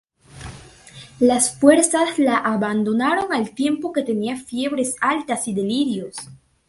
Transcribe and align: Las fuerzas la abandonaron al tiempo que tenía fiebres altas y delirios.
Las 1.19 1.59
fuerzas 1.59 2.17
la 2.17 2.37
abandonaron 2.39 3.31
al 3.31 3.53
tiempo 3.53 3.93
que 3.93 4.01
tenía 4.01 4.35
fiebres 4.35 4.95
altas 4.99 5.47
y 5.47 5.53
delirios. 5.53 6.15